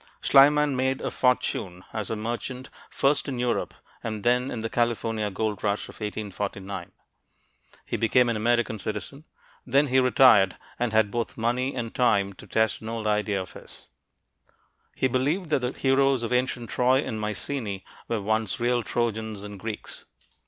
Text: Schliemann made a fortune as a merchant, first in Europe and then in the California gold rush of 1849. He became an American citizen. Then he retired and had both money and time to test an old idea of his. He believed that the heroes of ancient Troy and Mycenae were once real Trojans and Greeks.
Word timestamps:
Schliemann 0.19 0.75
made 0.75 0.99
a 1.01 1.11
fortune 1.11 1.83
as 1.93 2.09
a 2.09 2.15
merchant, 2.15 2.71
first 2.89 3.27
in 3.27 3.37
Europe 3.37 3.71
and 4.03 4.23
then 4.23 4.49
in 4.49 4.61
the 4.61 4.67
California 4.67 5.29
gold 5.29 5.63
rush 5.63 5.83
of 5.89 5.93
1849. 6.01 6.91
He 7.85 7.97
became 7.97 8.27
an 8.27 8.35
American 8.35 8.79
citizen. 8.79 9.25
Then 9.63 9.89
he 9.89 9.99
retired 9.99 10.57
and 10.79 10.91
had 10.91 11.11
both 11.11 11.37
money 11.37 11.75
and 11.75 11.93
time 11.93 12.33
to 12.33 12.47
test 12.47 12.81
an 12.81 12.89
old 12.89 13.05
idea 13.05 13.39
of 13.39 13.53
his. 13.53 13.89
He 14.95 15.07
believed 15.07 15.51
that 15.51 15.59
the 15.59 15.71
heroes 15.71 16.23
of 16.23 16.33
ancient 16.33 16.71
Troy 16.71 17.01
and 17.05 17.21
Mycenae 17.21 17.83
were 18.07 18.21
once 18.23 18.59
real 18.59 18.81
Trojans 18.81 19.43
and 19.43 19.59
Greeks. 19.59 20.05